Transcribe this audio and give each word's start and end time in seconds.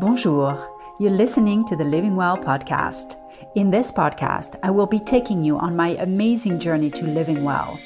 Bonjour. 0.00 0.56
You're 0.98 1.10
listening 1.10 1.62
to 1.66 1.76
the 1.76 1.84
Living 1.84 2.16
Well 2.16 2.38
podcast. 2.38 3.16
In 3.54 3.70
this 3.70 3.92
podcast, 3.92 4.58
I 4.62 4.70
will 4.70 4.86
be 4.86 4.98
taking 4.98 5.44
you 5.44 5.58
on 5.58 5.76
my 5.76 5.88
amazing 5.88 6.58
journey 6.58 6.88
to 6.92 7.04
living 7.04 7.44
well. 7.44 7.78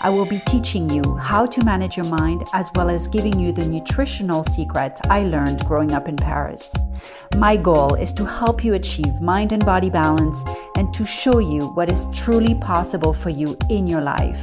I 0.00 0.08
will 0.08 0.24
be 0.24 0.38
teaching 0.46 0.88
you 0.88 1.16
how 1.16 1.44
to 1.44 1.62
manage 1.62 1.94
your 1.94 2.06
mind 2.06 2.44
as 2.54 2.70
well 2.74 2.88
as 2.88 3.06
giving 3.06 3.38
you 3.38 3.52
the 3.52 3.66
nutritional 3.66 4.44
secrets 4.44 5.02
I 5.10 5.24
learned 5.24 5.66
growing 5.66 5.92
up 5.92 6.08
in 6.08 6.16
Paris. 6.16 6.72
My 7.36 7.54
goal 7.54 7.96
is 7.96 8.14
to 8.14 8.24
help 8.24 8.64
you 8.64 8.72
achieve 8.72 9.20
mind 9.20 9.52
and 9.52 9.62
body 9.62 9.90
balance 9.90 10.42
and 10.74 10.94
to 10.94 11.04
show 11.04 11.38
you 11.38 11.66
what 11.74 11.92
is 11.92 12.06
truly 12.14 12.54
possible 12.54 13.12
for 13.12 13.28
you 13.28 13.58
in 13.68 13.86
your 13.86 14.00
life. 14.00 14.40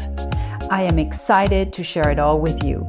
I 0.70 0.84
am 0.84 1.00
excited 1.00 1.74
to 1.74 1.84
share 1.84 2.12
it 2.12 2.20
all 2.20 2.40
with 2.40 2.64
you. 2.64 2.86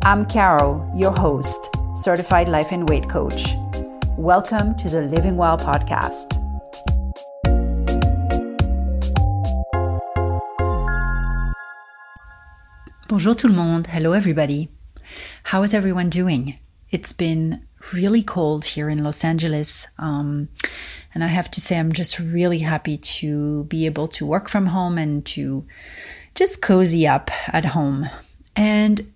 I'm 0.00 0.24
Caro, 0.24 0.90
your 0.96 1.12
host, 1.12 1.68
certified 1.94 2.48
life 2.48 2.72
and 2.72 2.88
weight 2.88 3.08
coach. 3.08 3.56
Welcome 4.16 4.74
to 4.76 4.88
the 4.88 5.02
Living 5.02 5.36
Well 5.36 5.58
podcast. 5.58 6.38
Bonjour 13.08 13.34
tout 13.34 13.48
le 13.48 13.54
monde. 13.54 13.86
Hello 13.86 14.12
everybody. 14.12 14.70
How 15.42 15.62
is 15.62 15.74
everyone 15.74 16.08
doing? 16.08 16.58
It's 16.90 17.12
been 17.12 17.66
really 17.92 18.22
cold 18.22 18.64
here 18.64 18.88
in 18.88 19.04
Los 19.04 19.22
Angeles. 19.22 19.86
Um, 19.98 20.48
and 21.14 21.22
I 21.22 21.26
have 21.26 21.50
to 21.50 21.60
say, 21.60 21.78
I'm 21.78 21.92
just 21.92 22.18
really 22.18 22.58
happy 22.58 22.96
to 22.96 23.64
be 23.64 23.84
able 23.84 24.08
to 24.08 24.24
work 24.24 24.48
from 24.48 24.66
home 24.66 24.96
and 24.96 25.24
to 25.26 25.66
just 26.34 26.62
cozy 26.62 27.06
up 27.06 27.30
at 27.48 27.66
home. 27.66 28.08
And 28.56 29.12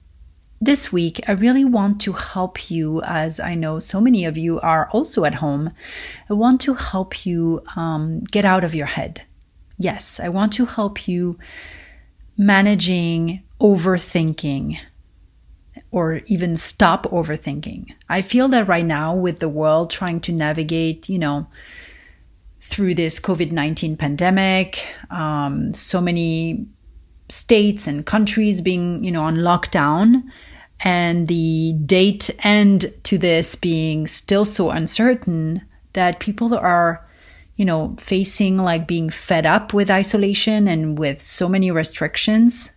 this 0.60 0.92
week, 0.92 1.20
I 1.28 1.32
really 1.32 1.64
want 1.64 2.00
to 2.02 2.12
help 2.12 2.70
you, 2.70 3.02
as 3.02 3.40
I 3.40 3.54
know 3.54 3.78
so 3.78 4.00
many 4.00 4.24
of 4.24 4.38
you 4.38 4.58
are 4.60 4.88
also 4.90 5.24
at 5.24 5.34
home. 5.34 5.70
I 6.30 6.32
want 6.34 6.60
to 6.62 6.74
help 6.74 7.26
you 7.26 7.62
um, 7.76 8.20
get 8.20 8.44
out 8.44 8.64
of 8.64 8.74
your 8.74 8.86
head. 8.86 9.22
Yes, 9.78 10.18
I 10.18 10.28
want 10.30 10.54
to 10.54 10.64
help 10.64 11.06
you 11.06 11.38
managing 12.38 13.42
overthinking 13.60 14.78
or 15.90 16.22
even 16.26 16.56
stop 16.56 17.04
overthinking. 17.04 17.94
I 18.08 18.22
feel 18.22 18.48
that 18.48 18.68
right 18.68 18.84
now, 18.84 19.14
with 19.14 19.38
the 19.38 19.48
world 19.48 19.90
trying 19.90 20.20
to 20.20 20.32
navigate, 20.32 21.08
you 21.08 21.18
know, 21.18 21.46
through 22.60 22.94
this 22.94 23.20
COVID 23.20 23.52
19 23.52 23.96
pandemic, 23.96 24.88
um, 25.10 25.72
so 25.74 26.00
many 26.00 26.66
states 27.28 27.86
and 27.86 28.06
countries 28.06 28.60
being, 28.60 29.04
you 29.04 29.10
know, 29.10 29.22
on 29.22 29.36
lockdown, 29.36 30.22
and 30.80 31.28
the 31.28 31.74
date 31.84 32.30
end 32.44 32.92
to 33.04 33.18
this 33.18 33.54
being 33.54 34.06
still 34.06 34.44
so 34.44 34.70
uncertain 34.70 35.62
that 35.94 36.20
people 36.20 36.54
are, 36.54 37.06
you 37.56 37.64
know, 37.64 37.96
facing 37.98 38.58
like 38.58 38.86
being 38.86 39.08
fed 39.10 39.46
up 39.46 39.72
with 39.72 39.90
isolation 39.90 40.68
and 40.68 40.98
with 40.98 41.22
so 41.22 41.48
many 41.48 41.70
restrictions 41.70 42.72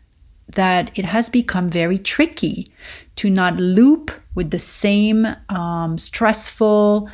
that 0.47 0.97
it 0.97 1.05
has 1.05 1.29
become 1.29 1.69
very 1.69 1.99
tricky 1.99 2.71
to 3.17 3.29
not 3.29 3.59
loop 3.59 4.11
with 4.33 4.49
the 4.51 4.59
same 4.59 5.27
um, 5.49 5.97
stressful, 5.97 7.09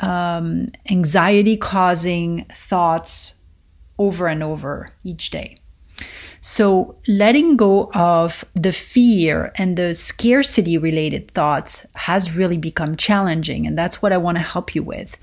um, 0.00 0.68
anxiety 0.90 1.56
causing 1.56 2.46
thoughts 2.52 3.34
over 3.98 4.26
and 4.26 4.42
over 4.42 4.90
each 5.04 5.30
day. 5.30 5.58
So, 6.46 6.94
letting 7.08 7.56
go 7.56 7.90
of 7.94 8.44
the 8.52 8.70
fear 8.70 9.50
and 9.54 9.78
the 9.78 9.94
scarcity 9.94 10.76
related 10.76 11.30
thoughts 11.30 11.86
has 11.94 12.36
really 12.36 12.58
become 12.58 12.96
challenging. 12.96 13.66
And 13.66 13.78
that's 13.78 14.02
what 14.02 14.12
I 14.12 14.18
want 14.18 14.36
to 14.36 14.44
help 14.44 14.74
you 14.74 14.82
with. 14.82 15.18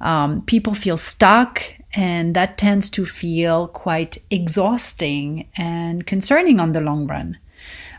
Um, 0.00 0.42
people 0.42 0.74
feel 0.74 0.96
stuck, 0.96 1.62
and 1.94 2.34
that 2.34 2.58
tends 2.58 2.90
to 2.90 3.06
feel 3.06 3.68
quite 3.68 4.18
exhausting 4.32 5.48
and 5.56 6.04
concerning 6.08 6.58
on 6.58 6.72
the 6.72 6.80
long 6.80 7.06
run. 7.06 7.38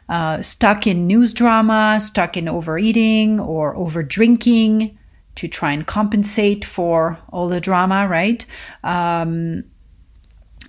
Uh, 0.09 0.41
stuck 0.41 0.85
in 0.85 1.07
news 1.07 1.31
drama, 1.31 1.97
stuck 2.01 2.35
in 2.35 2.49
overeating 2.49 3.39
or 3.39 3.73
over 3.77 4.03
drinking 4.03 4.97
to 5.35 5.47
try 5.47 5.71
and 5.71 5.87
compensate 5.87 6.65
for 6.65 7.17
all 7.29 7.47
the 7.47 7.61
drama, 7.61 8.05
right? 8.09 8.45
Um, 8.83 9.63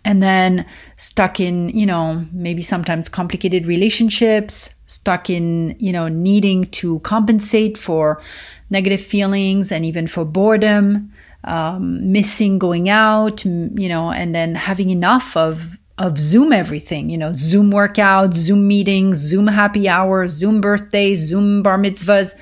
and 0.07 0.23
then 0.23 0.65
stuck 0.97 1.41
in 1.41 1.69
you 1.71 1.85
know 1.85 2.25
maybe 2.33 2.63
sometimes 2.63 3.09
complicated 3.09 3.67
relationships 3.67 4.75
stuck 4.87 5.29
in 5.29 5.77
you 5.79 5.93
know 5.93 6.09
needing 6.09 6.65
to 6.65 7.01
compensate 7.01 7.77
for 7.77 8.23
negative 8.71 9.01
feelings 9.01 9.71
and 9.71 9.85
even 9.85 10.07
for 10.07 10.25
boredom 10.25 11.13
um, 11.45 12.11
missing 12.11 12.59
going 12.59 12.89
out 12.89 13.45
you 13.45 13.89
know 13.89 14.11
and 14.11 14.35
then 14.35 14.55
having 14.55 14.91
enough 14.91 15.37
of 15.37 15.77
of 15.99 16.19
zoom 16.19 16.53
everything 16.53 17.11
you 17.11 17.19
know 17.19 17.33
zoom 17.35 17.71
workouts 17.71 18.35
zoom 18.35 18.69
meetings 18.69 19.19
zoom 19.19 19.47
happy 19.47 19.89
hours 19.89 20.33
zoom 20.33 20.61
birthdays 20.61 21.19
zoom 21.21 21.63
bar 21.63 21.79
mitzvahs 21.79 22.35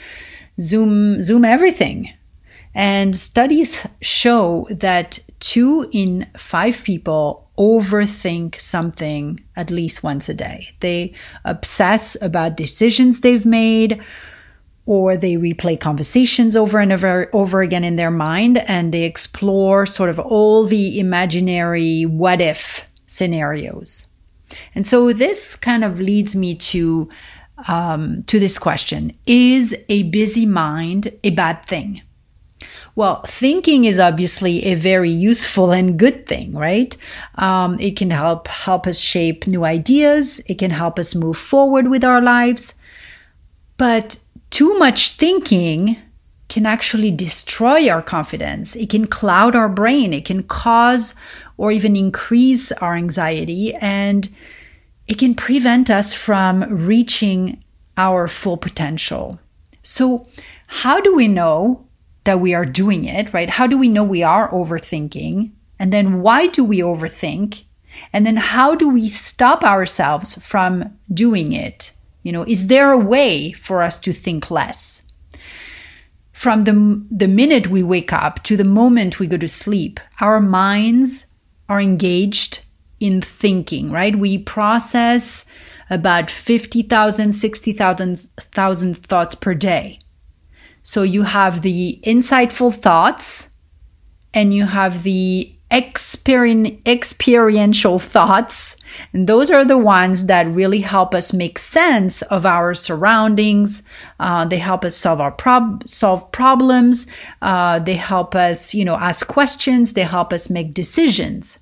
zoom 0.61 1.21
zoom 1.21 1.45
everything. 1.45 2.13
And 2.75 3.17
studies 3.17 3.87
show 4.01 4.67
that 4.71 5.19
two 5.41 5.89
in 5.93 6.27
five 6.37 6.83
people 6.83 7.44
overthink 7.59 8.61
something 8.61 9.41
at 9.57 9.71
least 9.71 10.03
once 10.03 10.29
a 10.29 10.35
day. 10.35 10.71
They 10.81 11.15
obsess 11.45 12.17
about 12.21 12.57
decisions 12.57 13.21
they've 13.21 13.47
made 13.47 14.03
or 14.87 15.17
they 15.17 15.35
replay 15.35 15.81
conversations 15.81 16.57
over 16.57 16.79
and 16.79 16.93
over, 16.93 17.31
over 17.33 17.63
again 17.63 17.85
in 17.85 17.97
their 17.97 18.11
mind 18.11 18.59
and 18.59 18.93
they 18.93 19.05
explore 19.05 19.87
sort 19.87 20.11
of 20.11 20.19
all 20.19 20.65
the 20.65 20.99
imaginary 20.99 22.03
what 22.03 22.41
if 22.41 22.91
scenarios. 23.07 24.07
And 24.75 24.87
so 24.87 25.13
this 25.13 25.57
kind 25.57 25.85
of 25.85 26.01
leads 26.01 26.37
me 26.37 26.55
to 26.57 27.09
um, 27.69 28.25
to 28.25 28.41
this 28.41 28.59
question: 28.59 29.17
Is 29.27 29.77
a 29.89 30.05
busy 30.05 30.47
mind 30.47 31.13
a 31.23 31.31
bad 31.31 31.65
thing? 31.65 32.03
Well, 32.97 33.23
thinking 33.27 33.87
is 33.87 33.99
obviously 33.99 34.67
a 34.67 34.75
very 34.75 35.11
useful 35.11 35.73
and 35.73 35.99
good 35.99 36.27
thing, 36.27 36.53
right? 36.53 36.97
Um, 37.35 37.79
it 37.81 37.97
can 37.97 38.11
help 38.11 38.47
help 38.47 38.87
us 38.87 39.01
shape 39.01 39.49
new 39.49 39.65
ideas. 39.65 40.41
It 40.47 40.59
can 40.59 40.71
help 40.71 40.99
us 40.99 41.15
move 41.15 41.37
forward 41.37 41.89
with 41.89 42.05
our 42.05 42.21
lives. 42.21 42.75
But 43.77 44.19
too 44.51 44.79
much 44.79 45.13
thinking 45.13 45.97
can 46.49 46.67
actually 46.67 47.11
destroy 47.11 47.89
our 47.89 48.03
confidence. 48.03 48.77
It 48.77 48.91
can 48.91 49.09
cloud 49.09 49.57
our 49.57 49.69
brain. 49.69 50.15
It 50.15 50.25
can 50.25 50.45
cause 50.45 51.17
or 51.57 51.73
even 51.73 51.97
increase 51.97 52.71
our 52.71 52.95
anxiety 52.95 53.75
and 53.75 54.29
it 55.09 55.19
can 55.19 55.35
prevent 55.35 55.91
us 55.91 56.15
from 56.15 56.63
reaching 56.63 57.63
our 57.97 58.29
full 58.29 58.57
potential. 58.57 59.41
So, 59.83 60.27
how 60.67 61.01
do 61.01 61.15
we 61.15 61.29
know 61.29 61.84
that 62.25 62.41
we 62.41 62.55
are 62.55 62.65
doing 62.65 63.05
it, 63.05 63.33
right? 63.33 63.51
How 63.51 63.67
do 63.67 63.79
we 63.79 63.89
know 63.89 64.05
we 64.05 64.23
are 64.23 64.51
overthinking? 64.51 65.51
And 65.79 65.93
then 65.93 66.21
why 66.21 66.47
do 66.47 66.65
we 66.65 66.79
overthink? 66.81 67.65
And 68.13 68.27
then 68.27 68.37
how 68.37 68.75
do 68.75 68.89
we 68.89 69.09
stop 69.09 69.63
ourselves 69.63 70.35
from 70.45 70.99
doing 71.13 71.53
it? 71.53 71.93
You 72.23 72.33
know, 72.33 72.45
is 72.45 72.67
there 72.67 72.91
a 72.91 72.99
way 72.99 73.53
for 73.53 73.83
us 73.83 73.99
to 74.01 74.13
think 74.13 74.51
less? 74.51 75.03
From 76.33 76.65
the, 76.65 77.05
the 77.11 77.29
minute 77.29 77.69
we 77.69 77.83
wake 77.83 78.13
up 78.13 78.43
to 78.45 78.57
the 78.57 78.65
moment 78.65 79.21
we 79.21 79.27
go 79.27 79.37
to 79.37 79.47
sleep, 79.47 80.01
our 80.21 80.41
minds 80.41 81.27
are 81.69 81.81
engaged 81.81 82.65
in 82.99 83.21
thinking, 83.21 83.91
right? 83.91 84.17
We 84.17 84.39
process 84.39 85.45
about 85.91 86.31
50,000, 86.31 87.33
60,000 87.33 88.97
thoughts 88.97 89.35
per 89.35 89.55
day. 89.55 89.99
So 90.85 91.03
you 91.03 91.23
have 91.23 91.63
the 91.63 91.99
insightful 92.05 92.73
thoughts 92.73 93.49
and 94.35 94.53
you 94.53 94.67
have 94.67 95.03
the 95.03 95.51
experien- 95.71 96.79
experiential 96.87 97.99
thoughts. 97.99 98.77
And 99.15 99.27
those 99.27 99.51
are 99.51 99.65
the 99.65 99.79
ones 99.79 100.27
that 100.27 100.47
really 100.47 100.81
help 100.81 101.15
us 101.15 101.33
make 101.33 101.59
sense 101.59 102.21
of 102.23 102.45
our 102.45 102.75
surroundings. 102.75 103.83
Uh, 104.21 104.45
they 104.45 104.59
help 104.59 104.85
us 104.85 104.95
solve 104.95 105.23
our 105.23 105.33
prob- 105.33 105.89
solve 105.89 106.31
problems. 106.33 107.07
Uh, 107.41 107.79
they 107.79 107.95
help 107.95 108.35
us, 108.35 108.75
you 108.75 108.85
know, 108.85 108.97
ask 108.97 109.27
questions. 109.27 109.95
They 109.95 110.03
help 110.03 110.35
us 110.35 110.51
make 110.51 110.75
decisions. 110.75 111.59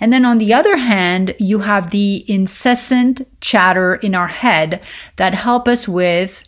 And 0.00 0.12
then 0.12 0.24
on 0.24 0.38
the 0.38 0.52
other 0.52 0.76
hand, 0.76 1.36
you 1.38 1.60
have 1.60 1.90
the 1.90 2.28
incessant 2.28 3.22
chatter 3.40 3.94
in 3.94 4.16
our 4.16 4.26
head 4.26 4.82
that 5.14 5.34
help 5.34 5.68
us 5.68 5.86
with 5.86 6.42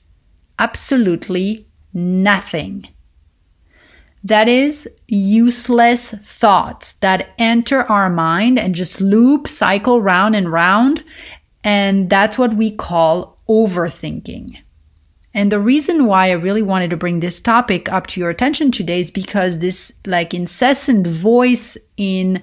absolutely 0.58 1.66
nothing. 1.92 2.88
That 4.22 4.48
is 4.48 4.88
useless 5.08 6.10
thoughts 6.10 6.94
that 6.94 7.32
enter 7.38 7.84
our 7.84 8.10
mind 8.10 8.58
and 8.58 8.74
just 8.74 9.00
loop, 9.00 9.48
cycle 9.48 10.02
round 10.02 10.36
and 10.36 10.52
round. 10.52 11.02
And 11.64 12.10
that's 12.10 12.38
what 12.38 12.54
we 12.54 12.70
call 12.70 13.38
overthinking. 13.48 14.58
And 15.32 15.52
the 15.52 15.60
reason 15.60 16.06
why 16.06 16.28
I 16.28 16.32
really 16.32 16.62
wanted 16.62 16.90
to 16.90 16.96
bring 16.96 17.20
this 17.20 17.40
topic 17.40 17.90
up 17.90 18.08
to 18.08 18.20
your 18.20 18.30
attention 18.30 18.72
today 18.72 19.00
is 19.00 19.10
because 19.10 19.58
this 19.58 19.92
like 20.06 20.34
incessant 20.34 21.06
voice 21.06 21.76
in 21.96 22.42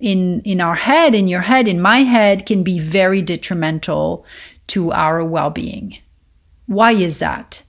in 0.00 0.40
in 0.42 0.60
our 0.60 0.76
head, 0.76 1.14
in 1.14 1.26
your 1.26 1.40
head, 1.40 1.66
in 1.66 1.80
my 1.80 1.98
head 1.98 2.46
can 2.46 2.62
be 2.62 2.78
very 2.78 3.22
detrimental 3.22 4.24
to 4.68 4.92
our 4.92 5.24
well-being. 5.24 5.98
Why 6.66 6.92
is 6.92 7.18
that? 7.18 7.62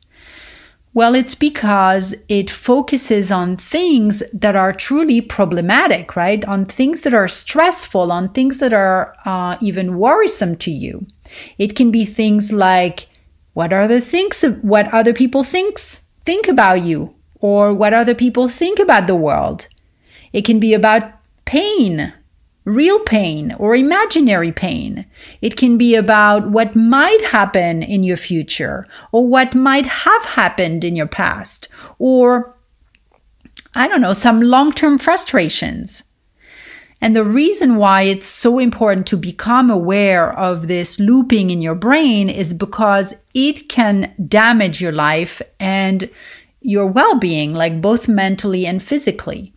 Well, 0.94 1.14
it's 1.14 1.36
because 1.36 2.16
it 2.28 2.50
focuses 2.50 3.32
on 3.32 3.58
things 3.58 4.24
that 4.34 4.56
are 4.56 4.74
truly 4.74 5.22
problematic, 5.22 6.16
right? 6.16 6.44
On 6.46 6.66
things 6.66 7.02
that 7.02 7.14
are 7.14 7.28
stressful, 7.28 8.12
on 8.12 8.30
things 8.30 8.60
that 8.60 8.74
are 8.74 9.16
uh, 9.24 9.58
even 9.62 10.00
worrisome 10.00 10.56
to 10.58 10.72
you. 10.72 11.06
It 11.60 11.76
can 11.76 11.92
be 11.92 12.06
things 12.06 12.52
like 12.52 13.08
what 13.54 13.72
other 13.72 14.00
things, 14.00 14.44
what 14.62 14.92
other 14.94 15.14
people 15.14 15.44
thinks 15.44 16.02
think 16.26 16.48
about 16.48 16.82
you, 16.82 17.14
or 17.40 17.74
what 17.74 17.94
other 17.94 18.16
people 18.16 18.48
think 18.48 18.80
about 18.80 19.06
the 19.06 19.16
world. 19.16 19.68
It 20.34 20.44
can 20.44 20.60
be 20.60 20.74
about 20.74 21.04
pain, 21.46 22.14
real 22.70 23.00
pain 23.00 23.56
or 23.58 23.76
imaginary 23.76 24.52
pain. 24.52 25.06
It 25.42 25.58
can 25.58 25.78
be 25.78 25.96
about 25.96 26.50
what 26.50 26.76
might 26.76 27.22
happen 27.26 27.84
in 27.84 28.04
your 28.04 28.18
future 28.18 28.88
or 29.12 29.28
what 29.28 29.56
might 29.56 29.86
have 29.86 30.26
happened 30.26 30.84
in 30.84 30.96
your 30.96 31.08
past 31.08 31.68
or, 31.98 32.56
I 33.76 33.88
don't 33.88 34.02
know, 34.02 34.14
some 34.14 34.42
long 34.42 34.72
term 34.74 34.98
frustrations. 34.98 36.04
And 37.02 37.16
the 37.16 37.24
reason 37.24 37.78
why 37.78 38.04
it's 38.04 38.28
so 38.28 38.60
important 38.60 39.08
to 39.08 39.18
become 39.18 39.70
aware 39.70 40.38
of 40.38 40.68
this 40.68 41.00
looping 41.00 41.50
in 41.50 41.62
your 41.62 41.76
brain 41.76 42.30
is 42.30 42.54
because 42.54 43.16
it 43.34 43.70
can 43.70 44.14
damage 44.28 44.82
your 44.82 44.92
life 44.92 45.42
and 45.62 46.10
your 46.62 46.88
well 46.88 47.18
being, 47.18 47.54
like 47.54 47.82
both 47.82 48.10
mentally 48.10 48.66
and 48.66 48.84
physically 48.84 49.54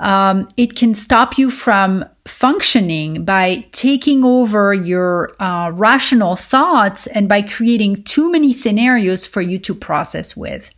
um, 0.00 0.48
it 0.56 0.76
can 0.76 0.94
stop 0.94 1.38
you 1.38 1.50
from 1.50 2.04
functioning 2.26 3.24
by 3.24 3.66
taking 3.72 4.24
over 4.24 4.72
your 4.72 5.32
uh, 5.40 5.70
rational 5.70 6.36
thoughts 6.36 7.06
and 7.08 7.28
by 7.28 7.42
creating 7.42 8.02
too 8.04 8.30
many 8.30 8.52
scenarios 8.52 9.26
for 9.26 9.40
you 9.40 9.58
to 9.58 9.74
process 9.74 10.36
with 10.36 10.70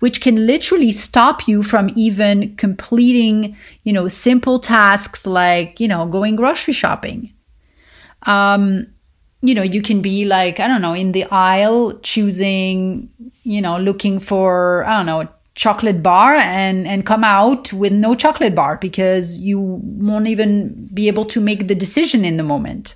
which 0.00 0.20
can 0.20 0.46
literally 0.46 0.92
stop 0.92 1.48
you 1.48 1.60
from 1.62 1.90
even 1.96 2.54
completing 2.56 3.56
you 3.84 3.92
know 3.92 4.06
simple 4.08 4.58
tasks 4.58 5.26
like 5.26 5.80
you 5.80 5.88
know 5.88 6.06
going 6.06 6.36
grocery 6.36 6.74
shopping. 6.74 7.32
Um, 8.22 8.86
you 9.42 9.54
know 9.54 9.62
you 9.62 9.82
can 9.82 10.02
be 10.02 10.24
like 10.24 10.58
i 10.58 10.66
don't 10.66 10.82
know 10.82 10.94
in 10.94 11.12
the 11.12 11.24
aisle 11.24 11.98
choosing 12.00 13.08
you 13.44 13.60
know 13.60 13.78
looking 13.78 14.18
for 14.18 14.84
i 14.84 14.96
don't 14.96 15.06
know 15.06 15.28
chocolate 15.58 16.04
bar 16.04 16.34
and 16.36 16.86
and 16.86 17.04
come 17.04 17.24
out 17.24 17.72
with 17.72 17.92
no 17.92 18.14
chocolate 18.14 18.54
bar 18.54 18.78
because 18.80 19.40
you 19.40 19.58
won't 19.60 20.28
even 20.28 20.88
be 20.94 21.08
able 21.08 21.24
to 21.24 21.40
make 21.40 21.66
the 21.66 21.74
decision 21.74 22.24
in 22.24 22.36
the 22.36 22.44
moment. 22.44 22.94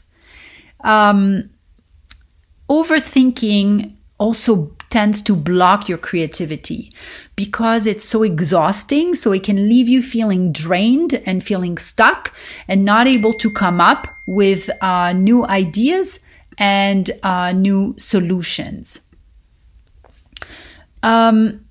Um, 0.84 1.50
overthinking 2.68 3.92
also 4.18 4.70
tends 4.90 5.20
to 5.22 5.34
block 5.34 5.88
your 5.88 5.98
creativity 5.98 6.92
because 7.34 7.84
it's 7.84 8.04
so 8.04 8.22
exhausting. 8.22 9.16
So 9.16 9.32
it 9.32 9.42
can 9.42 9.68
leave 9.68 9.88
you 9.88 10.00
feeling 10.00 10.52
drained 10.52 11.14
and 11.26 11.42
feeling 11.42 11.78
stuck 11.78 12.32
and 12.68 12.84
not 12.84 13.08
able 13.08 13.32
to 13.34 13.50
come 13.50 13.80
up 13.80 14.06
with 14.28 14.70
uh, 14.80 15.12
new 15.14 15.44
ideas 15.46 16.20
and 16.58 17.10
uh, 17.24 17.50
new 17.52 17.96
solutions. 17.98 19.00
Um, 21.02 21.64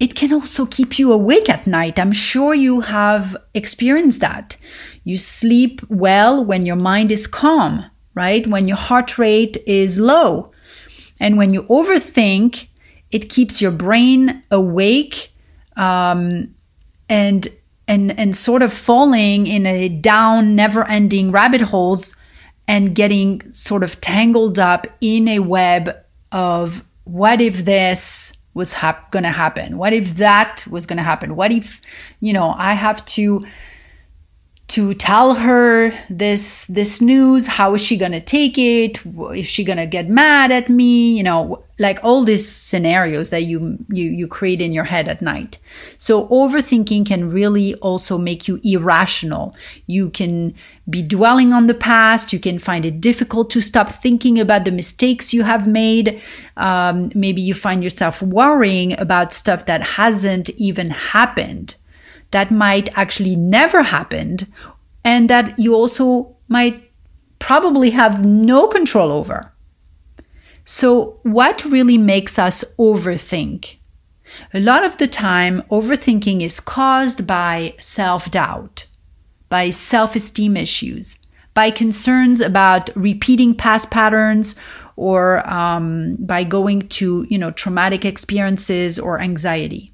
it 0.00 0.14
can 0.14 0.32
also 0.32 0.64
keep 0.64 0.98
you 0.98 1.12
awake 1.12 1.50
at 1.50 1.66
night. 1.66 1.98
I'm 1.98 2.12
sure 2.12 2.54
you 2.54 2.80
have 2.80 3.36
experienced 3.52 4.22
that. 4.22 4.56
You 5.04 5.18
sleep 5.18 5.82
well 5.90 6.42
when 6.42 6.64
your 6.64 6.76
mind 6.76 7.12
is 7.12 7.26
calm, 7.26 7.84
right? 8.14 8.46
When 8.46 8.66
your 8.66 8.78
heart 8.78 9.18
rate 9.18 9.58
is 9.66 9.98
low. 9.98 10.52
And 11.20 11.36
when 11.36 11.52
you 11.52 11.64
overthink, 11.64 12.68
it 13.10 13.28
keeps 13.28 13.60
your 13.60 13.72
brain 13.72 14.42
awake 14.50 15.32
um, 15.76 16.54
and 17.08 17.46
and 17.86 18.18
and 18.18 18.34
sort 18.34 18.62
of 18.62 18.72
falling 18.72 19.46
in 19.46 19.66
a 19.66 19.88
down, 19.88 20.54
never-ending 20.54 21.30
rabbit 21.30 21.60
holes 21.60 22.16
and 22.68 22.94
getting 22.94 23.52
sort 23.52 23.82
of 23.82 24.00
tangled 24.00 24.58
up 24.58 24.86
in 25.00 25.28
a 25.28 25.40
web 25.40 25.94
of 26.32 26.84
what 27.04 27.40
if 27.40 27.64
this 27.64 28.32
was 28.54 28.72
hap- 28.72 29.10
going 29.10 29.22
to 29.22 29.30
happen? 29.30 29.78
What 29.78 29.92
if 29.92 30.16
that 30.16 30.66
was 30.70 30.86
going 30.86 30.96
to 30.96 31.02
happen? 31.02 31.36
What 31.36 31.52
if, 31.52 31.80
you 32.20 32.32
know, 32.32 32.54
I 32.56 32.74
have 32.74 33.04
to 33.06 33.46
to 34.70 34.94
tell 34.94 35.34
her 35.34 35.92
this 36.08 36.66
this 36.66 37.00
news 37.00 37.46
how 37.46 37.74
is 37.74 37.82
she 37.82 37.96
going 37.96 38.12
to 38.12 38.20
take 38.20 38.56
it? 38.56 39.04
Is 39.34 39.46
she 39.46 39.64
going 39.64 39.78
to 39.78 39.86
get 39.86 40.08
mad 40.08 40.52
at 40.52 40.68
me? 40.68 41.16
You 41.16 41.22
know 41.22 41.64
like 41.80 41.98
all 42.04 42.24
these 42.24 42.46
scenarios 42.46 43.30
that 43.30 43.44
you 43.44 43.78
you 43.88 44.04
you 44.10 44.28
create 44.28 44.60
in 44.60 44.72
your 44.72 44.84
head 44.84 45.08
at 45.08 45.22
night. 45.22 45.58
So 45.96 46.28
overthinking 46.28 47.06
can 47.06 47.30
really 47.30 47.74
also 47.76 48.18
make 48.18 48.46
you 48.46 48.60
irrational. 48.62 49.56
You 49.86 50.10
can 50.10 50.54
be 50.88 51.02
dwelling 51.02 51.54
on 51.54 51.66
the 51.66 51.74
past. 51.74 52.34
You 52.34 52.38
can 52.38 52.58
find 52.58 52.84
it 52.84 53.00
difficult 53.00 53.48
to 53.50 53.62
stop 53.62 53.88
thinking 53.88 54.38
about 54.38 54.66
the 54.66 54.72
mistakes 54.72 55.32
you 55.32 55.42
have 55.42 55.66
made. 55.66 56.20
Um, 56.58 57.10
maybe 57.14 57.40
you 57.40 57.54
find 57.54 57.82
yourself 57.82 58.22
worrying 58.22 58.98
about 59.00 59.32
stuff 59.32 59.64
that 59.64 59.82
hasn't 59.82 60.50
even 60.50 60.90
happened 60.90 61.76
that 62.30 62.50
might 62.50 62.88
actually 62.96 63.36
never 63.36 63.82
happened 63.82 64.46
and 65.04 65.30
that 65.30 65.58
you 65.58 65.74
also 65.74 66.36
might 66.48 66.90
probably 67.38 67.90
have 67.90 68.24
no 68.24 68.66
control 68.68 69.10
over. 69.10 69.52
So, 70.64 71.18
what 71.22 71.64
really 71.64 71.98
makes 71.98 72.38
us 72.38 72.64
overthink? 72.78 73.76
A 74.54 74.60
lot 74.60 74.84
of 74.84 74.98
the 74.98 75.08
time, 75.08 75.62
overthinking 75.70 76.42
is 76.42 76.60
caused 76.60 77.26
by 77.26 77.74
self 77.80 78.30
doubt, 78.30 78.86
by 79.48 79.70
self 79.70 80.14
esteem 80.14 80.56
issues, 80.56 81.16
by 81.54 81.70
concerns 81.70 82.40
about 82.40 82.90
repeating 82.94 83.54
past 83.54 83.90
patterns, 83.90 84.54
or 84.96 85.48
um, 85.50 86.16
by 86.20 86.44
going 86.44 86.88
to 86.88 87.26
you 87.28 87.38
know 87.38 87.50
traumatic 87.50 88.04
experiences 88.04 88.98
or 88.98 89.20
anxiety. 89.20 89.89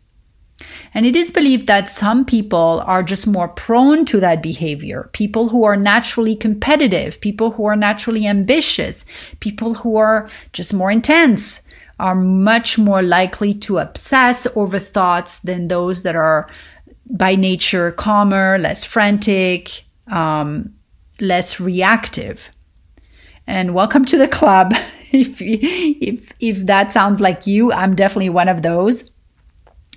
And 0.95 1.05
it 1.05 1.15
is 1.15 1.31
believed 1.31 1.67
that 1.67 1.91
some 1.91 2.25
people 2.25 2.83
are 2.87 3.03
just 3.03 3.27
more 3.27 3.49
prone 3.49 4.07
to 4.07 4.21
that 4.21 4.43
behavior. 4.43 5.11
People 5.13 5.49
who 5.49 5.65
are 5.65 5.77
naturally 5.77 6.35
competitive, 6.35 7.21
people 7.21 7.51
who 7.51 7.67
are 7.67 7.77
naturally 7.77 8.27
ambitious, 8.27 9.05
people 9.41 9.75
who 9.75 9.97
are 9.97 10.29
just 10.53 10.73
more 10.73 10.91
intense 10.91 11.61
are 11.99 12.15
much 12.15 12.79
more 12.79 13.03
likely 13.03 13.55
to 13.55 13.79
obsess 13.79 14.47
over 14.57 14.79
thoughts 14.79 15.41
than 15.41 15.69
those 15.69 16.03
that 16.03 16.17
are 16.17 16.49
by 17.09 17.35
nature 17.37 17.93
calmer, 17.93 18.59
less 18.59 18.85
frantic, 18.85 19.85
um, 20.09 20.75
less 21.21 21.61
reactive. 21.61 22.51
And 23.47 23.75
welcome 23.75 24.05
to 24.07 24.19
the 24.19 24.29
club. 24.29 24.75
if 25.13 25.41
if 25.41 26.33
if 26.41 26.67
that 26.67 26.93
sounds 26.93 27.21
like 27.21 27.47
you, 27.47 27.73
I'm 27.73 27.95
definitely 27.95 28.31
one 28.31 28.49
of 28.49 28.63
those 28.63 29.11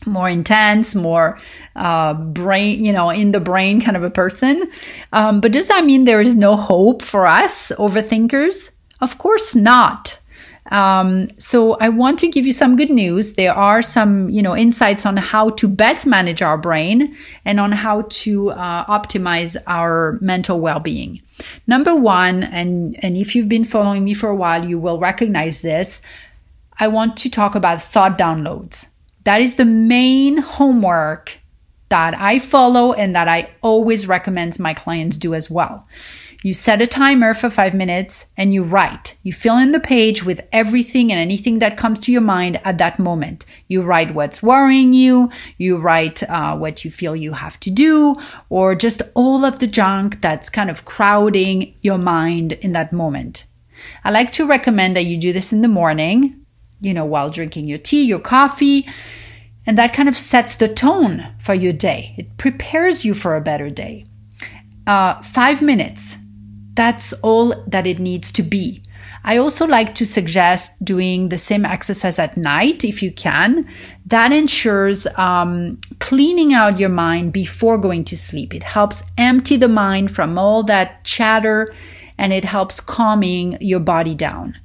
more 0.06 0.29
intense, 0.29 0.96
more 0.96 1.39
uh, 1.75 2.13
brain, 2.13 2.84
you 2.86 2.91
know, 2.91 3.10
in 3.10 3.32
the 3.32 3.39
brain 3.39 3.82
kind 3.82 3.98
of 3.98 4.03
a 4.03 4.10
person. 4.10 4.70
Um, 5.13 5.41
but 5.41 5.51
does 5.51 5.68
that 5.68 5.86
mean 5.86 6.06
there 6.06 6.22
is 6.22 6.36
no 6.36 6.56
hope 6.56 7.01
for 7.01 7.25
us 7.25 7.72
overthinkers? 7.77 8.72
Of 9.01 9.18
course 9.18 9.56
not. 9.56 10.20
Um, 10.72 11.29
so 11.39 11.74
I 11.79 11.89
want 11.89 12.20
to 12.20 12.27
give 12.27 12.46
you 12.46 12.53
some 12.53 12.75
good 12.75 12.91
news. 12.91 13.34
There 13.34 13.53
are 13.53 13.82
some, 13.82 14.29
you 14.29 14.41
know, 14.41 14.56
insights 14.56 15.06
on 15.06 15.18
how 15.18 15.50
to 15.51 15.68
best 15.68 16.06
manage 16.06 16.41
our 16.41 16.58
brain 16.58 17.15
and 17.44 17.60
on 17.60 17.72
how 17.72 18.03
to 18.10 18.51
uh, 18.51 18.86
optimize 18.86 19.58
our 19.65 20.20
mental 20.22 20.60
well-being. 20.60 21.22
Number 21.65 21.96
one, 21.96 22.44
and 22.44 23.01
and 23.03 23.15
if 23.15 23.36
you've 23.36 23.50
been 23.50 23.65
following 23.65 24.03
me 24.03 24.13
for 24.13 24.29
a 24.29 24.36
while, 24.36 24.68
you 24.68 24.77
will 24.77 25.00
recognize 25.00 25.62
this. 25.62 26.01
I 26.77 26.88
want 26.88 27.18
to 27.18 27.29
talk 27.29 27.56
about 27.56 27.82
thought 27.82 28.18
downloads. 28.18 28.88
That 29.24 29.42
is 29.42 29.56
the 29.56 29.66
main 29.66 30.38
homework 30.38 31.40
that 31.90 32.18
I 32.18 32.40
follow 32.40 32.94
and 32.94 33.16
that 33.16 33.28
I 33.28 33.50
always 33.62 34.08
recommend 34.08 34.60
my 34.60 34.74
clients 34.74 35.18
do 35.18 35.34
as 35.34 35.50
well. 35.50 35.88
You 36.42 36.54
set 36.54 36.82
a 36.82 36.88
timer 36.88 37.34
for 37.34 37.50
five 37.50 37.74
minutes 37.74 38.32
and 38.38 38.54
you 38.54 38.64
write. 38.64 39.18
You 39.24 39.34
fill 39.34 39.58
in 39.58 39.74
the 39.74 39.80
page 39.80 40.24
with 40.24 40.40
everything 40.54 41.12
and 41.12 41.20
anything 41.20 41.60
that 41.60 41.76
comes 41.76 42.00
to 42.02 42.14
your 42.14 42.22
mind 42.22 42.62
at 42.64 42.78
that 42.78 42.98
moment. 42.98 43.46
You 43.68 43.82
write 43.82 44.14
what's 44.14 44.42
worrying 44.42 44.94
you, 44.94 45.30
you 45.58 45.78
write 45.78 46.24
uh, 46.24 46.56
what 46.56 46.86
you 46.86 46.92
feel 46.92 47.14
you 47.14 47.34
have 47.34 47.60
to 47.62 47.70
do, 47.70 48.16
or 48.48 48.74
just 48.74 49.02
all 49.16 49.44
of 49.44 49.60
the 49.60 49.68
junk 49.68 50.22
that's 50.22 50.50
kind 50.50 50.70
of 50.70 50.86
crowding 50.86 51.74
your 51.82 51.98
mind 51.98 52.54
in 52.54 52.72
that 52.72 52.94
moment. 52.94 53.46
I 54.06 54.12
like 54.12 54.32
to 54.34 54.48
recommend 54.48 54.96
that 54.96 55.06
you 55.06 55.18
do 55.18 55.34
this 55.34 55.52
in 55.52 55.60
the 55.60 55.68
morning 55.68 56.46
you 56.82 56.94
know, 56.94 57.06
while 57.06 57.30
drinking 57.30 57.68
your 57.68 57.78
tea, 57.78 58.04
your 58.04 58.20
coffee. 58.20 58.88
And 59.66 59.78
that 59.78 59.94
kind 59.94 60.10
of 60.10 60.18
sets 60.18 60.56
the 60.56 60.68
tone 60.68 61.28
for 61.40 61.54
your 61.54 61.74
day. 61.74 62.16
It 62.18 62.38
prepares 62.38 63.06
you 63.06 63.14
for 63.14 63.36
a 63.36 63.42
better 63.42 63.70
day. 63.70 64.06
Uh, 64.88 65.22
five 65.22 65.62
minutes. 65.62 66.18
That's 66.74 67.14
all 67.22 67.54
that 67.68 67.86
it 67.86 68.00
needs 68.00 68.32
to 68.34 68.44
be. 68.44 68.82
I 69.24 69.38
also 69.38 69.68
like 69.68 69.96
to 69.96 70.06
suggest 70.06 70.84
doing 70.84 71.30
the 71.30 71.38
same 71.38 71.66
exercise 71.66 72.20
at 72.20 72.38
night 72.38 72.86
if 72.86 73.04
you 73.04 73.12
can. 73.12 73.68
That 74.06 74.32
ensures 74.32 75.06
um, 75.18 75.80
cleaning 76.00 76.54
out 76.54 76.80
your 76.80 76.90
mind 76.90 77.34
before 77.34 77.78
going 77.78 78.06
to 78.06 78.18
sleep. 78.18 78.56
It 78.56 78.64
helps 78.64 79.04
empty 79.18 79.58
the 79.58 79.68
mind 79.68 80.10
from 80.10 80.38
all 80.38 80.64
that 80.64 81.04
chatter 81.04 81.74
and 82.18 82.32
it 82.34 82.46
helps 82.46 82.80
calming 82.80 83.58
your 83.60 83.80
body 83.82 84.16
down 84.16 84.58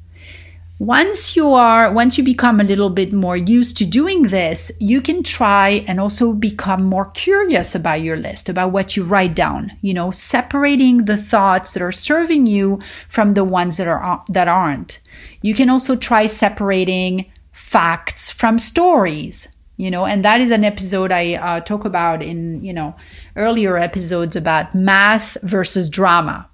once 0.81 1.37
you 1.37 1.55
are 1.55 1.93
once 1.93 2.19
you 2.19 2.25
become 2.25 2.59
a 2.59 2.65
little 2.65 2.91
bit 2.91 3.13
more 3.13 3.37
used 3.37 3.77
to 3.77 3.85
doing 3.85 4.23
this 4.23 4.73
you 4.81 5.01
can 5.01 5.23
try 5.23 5.85
and 5.87 6.01
also 6.01 6.33
become 6.33 6.83
more 6.83 7.07
curious 7.11 7.77
about 7.77 8.03
your 8.03 8.17
list 8.17 8.49
about 8.49 8.73
what 8.73 8.97
you 8.97 9.05
write 9.05 9.37
down 9.37 9.71
you 9.83 9.95
know 9.95 10.11
separating 10.11 11.05
the 11.05 11.17
thoughts 11.17 11.75
that 11.75 11.83
are 11.83 11.93
serving 11.93 12.45
you 12.47 12.81
from 13.09 13.35
the 13.35 13.45
ones 13.45 13.77
that 13.77 13.87
are 13.87 14.25
that 14.29 14.49
aren't. 14.49 14.99
You 15.43 15.55
can 15.55 15.71
also 15.71 15.95
try 15.95 16.27
separating 16.27 17.31
facts 17.53 18.29
from 18.31 18.59
stories 18.59 19.47
you 19.77 19.91
know 19.91 20.05
and 20.05 20.25
that 20.25 20.41
is 20.41 20.51
an 20.51 20.65
episode 20.65 21.13
i 21.13 21.35
uh, 21.35 21.61
talk 21.61 21.85
about 21.85 22.21
in 22.21 22.65
you 22.65 22.73
know 22.73 22.95
earlier 23.37 23.77
episodes 23.77 24.35
about 24.35 24.75
math 24.75 25.37
versus 25.43 25.89
drama 25.89 26.49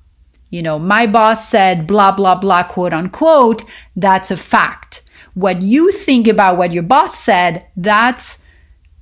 you 0.51 0.63
know, 0.63 0.79
my 0.79 1.07
boss 1.07 1.49
said 1.49 1.87
blah, 1.87 2.13
blah, 2.13 2.35
blah, 2.35 2.65
quote 2.65 2.93
unquote. 2.93 3.65
That's 3.97 4.31
a 4.31 4.37
fact. 4.37 5.03
What 5.35 5.63
you 5.63 5.93
think 5.93 6.27
about 6.27 6.59
what 6.59 6.73
your 6.73 6.83
boss 6.83 7.19
said, 7.19 7.65
that's 7.77 8.39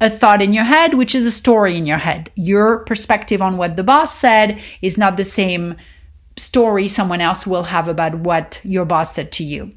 a 0.00 0.10
thought 0.10 0.42
in 0.42 0.52
your 0.52 0.64
head, 0.64 0.94
which 0.94 1.14
is 1.14 1.26
a 1.26 1.32
story 1.32 1.76
in 1.76 1.86
your 1.86 1.98
head. 1.98 2.30
Your 2.34 2.84
perspective 2.84 3.42
on 3.42 3.56
what 3.56 3.76
the 3.76 3.82
boss 3.82 4.14
said 4.14 4.60
is 4.82 4.98
not 4.98 5.16
the 5.16 5.24
same 5.24 5.76
story 6.36 6.86
someone 6.86 7.20
else 7.20 7.46
will 7.46 7.64
have 7.64 7.88
about 7.88 8.14
what 8.14 8.60
your 8.62 8.84
boss 8.84 9.14
said 9.14 9.32
to 9.32 9.44
you. 9.44 9.72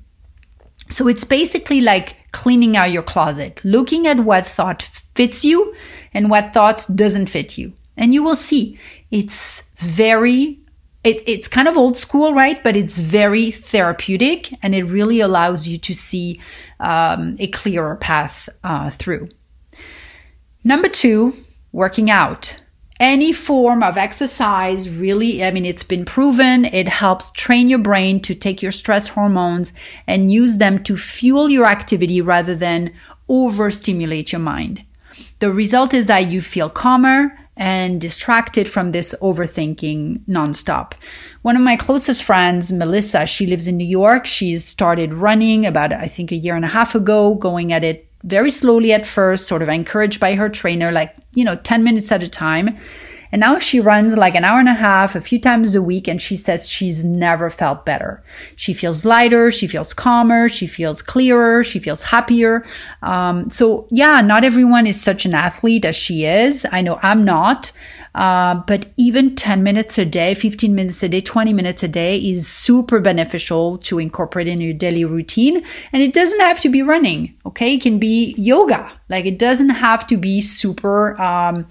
So 0.90 1.08
it's 1.08 1.24
basically 1.24 1.82
like 1.82 2.18
cleaning 2.34 2.78
out 2.78 2.92
your 2.92 3.02
closet, 3.02 3.62
looking 3.64 4.08
at 4.08 4.20
what 4.20 4.46
thought 4.46 4.84
fits 4.84 5.44
you 5.44 5.74
and 6.14 6.30
what 6.30 6.54
thoughts 6.54 6.86
doesn't 6.86 7.28
fit 7.28 7.58
you. 7.58 7.74
And 7.98 8.14
you 8.14 8.24
will 8.24 8.36
see 8.36 8.78
it's 9.10 9.70
very 9.78 10.61
it, 11.04 11.24
it's 11.28 11.48
kind 11.48 11.68
of 11.68 11.78
old 11.78 11.98
school, 11.98 12.34
right? 12.34 12.64
But 12.64 12.78
it's 12.78 13.00
very 13.00 13.52
therapeutic 13.52 14.54
and 14.62 14.76
it 14.76 14.84
really 14.84 15.20
allows 15.20 15.68
you 15.68 15.78
to 15.80 15.94
see 15.96 16.40
um, 16.80 17.36
a 17.40 17.48
clearer 17.48 17.96
path 17.96 18.50
uh, 18.64 18.90
through. 18.92 19.30
Number 20.64 20.90
two, 20.90 21.36
working 21.72 22.12
out. 22.12 22.62
Any 23.00 23.34
form 23.34 23.82
of 23.82 23.98
exercise 23.98 24.88
really, 24.88 25.44
I 25.44 25.50
mean, 25.50 25.66
it's 25.66 25.82
been 25.82 26.06
proven 26.06 26.66
it 26.66 26.88
helps 26.88 27.32
train 27.32 27.68
your 27.68 27.80
brain 27.80 28.22
to 28.22 28.36
take 28.36 28.62
your 28.62 28.72
stress 28.72 29.08
hormones 29.08 29.74
and 30.06 30.32
use 30.32 30.58
them 30.58 30.84
to 30.84 30.96
fuel 30.96 31.50
your 31.50 31.66
activity 31.66 32.22
rather 32.22 32.54
than 32.54 32.94
overstimulate 33.28 34.32
your 34.32 34.42
mind. 34.42 34.84
The 35.40 35.52
result 35.52 35.96
is 35.96 36.06
that 36.06 36.30
you 36.30 36.42
feel 36.42 36.70
calmer, 36.70 37.36
and 37.58 38.00
distracted 38.00 38.68
from 38.70 38.92
this 38.92 39.14
overthinking 39.22 40.20
nonstop. 40.28 40.94
One 41.42 41.56
of 41.56 41.62
my 41.62 41.76
closest 41.76 42.24
friends, 42.24 42.72
Melissa, 42.72 43.26
she 43.26 43.46
lives 43.46 43.68
in 43.68 43.78
New 43.78 43.88
York. 43.88 44.26
She's 44.26 44.66
started 44.66 45.14
running 45.14 45.66
about, 45.66 45.92
I 45.94 46.08
think, 46.08 46.32
a 46.32 46.36
year 46.36 46.56
and 46.56 46.66
a 46.66 46.70
half 46.70 46.96
ago, 46.96 47.36
going 47.36 47.74
at 47.74 47.84
it 47.84 48.08
very 48.24 48.52
slowly 48.52 48.94
at 48.94 49.06
first, 49.06 49.48
sort 49.48 49.62
of 49.62 49.70
encouraged 49.70 50.20
by 50.20 50.36
her 50.36 50.50
trainer, 50.50 50.92
like, 50.92 51.16
you 51.34 51.44
know, 51.44 51.56
10 51.56 51.84
minutes 51.84 52.12
at 52.12 52.24
a 52.24 52.28
time. 52.28 52.78
And 53.32 53.40
now 53.40 53.60
she 53.60 53.80
runs 53.80 54.18
like 54.18 54.36
an 54.36 54.44
hour 54.44 54.60
and 54.60 54.70
a 54.70 54.74
half 54.74 55.16
a 55.16 55.22
few 55.22 55.40
times 55.40 55.76
a 55.76 55.82
week 55.82 56.08
and 56.08 56.22
she 56.22 56.36
says 56.36 56.70
she's 56.70 57.04
never 57.04 57.50
felt 57.50 57.86
better. 57.86 58.24
She 58.56 58.74
feels 58.74 59.06
lighter, 59.06 59.52
she 59.52 59.68
feels 59.68 59.94
calmer, 59.94 60.50
she 60.50 60.68
feels 60.68 61.02
clearer, 61.02 61.64
she 61.64 61.80
feels 61.80 62.04
happier. 62.04 62.66
Um, 63.02 63.50
so 63.50 63.88
yeah, 63.90 64.22
not 64.22 64.44
everyone 64.44 64.88
is 64.88 65.02
such 65.02 65.26
an 65.26 65.34
athlete 65.34 65.86
as 65.86 65.96
she 65.96 66.26
is. 66.26 66.66
I 66.72 66.82
know 66.82 67.00
I'm 67.02 67.24
not. 67.24 67.72
Uh, 68.14 68.56
but 68.68 68.88
even 68.98 69.36
10 69.36 69.64
minutes 69.64 69.98
a 69.98 70.06
day, 70.06 70.34
15 70.34 70.76
minutes 70.76 71.02
a 71.02 71.08
day, 71.08 71.22
20 71.22 71.54
minutes 71.54 71.82
a 71.84 71.88
day 71.88 72.18
is 72.18 72.46
super 72.46 73.00
beneficial 73.00 73.78
to 73.78 74.00
incorporate 74.00 74.50
in 74.50 74.60
your 74.60 74.74
daily 74.74 75.06
routine. 75.06 75.64
And 75.94 76.04
it 76.04 76.14
doesn't 76.14 76.42
have 76.42 76.60
to 76.62 76.70
be 76.70 76.82
running. 76.82 77.38
Okay. 77.46 77.76
It 77.76 77.82
can 77.82 78.00
be 78.00 78.36
yoga. 78.38 78.92
Like 79.08 79.26
it 79.26 79.40
doesn't 79.40 79.70
have 79.70 80.06
to 80.08 80.18
be 80.18 80.42
super, 80.42 81.20
um, 81.22 81.68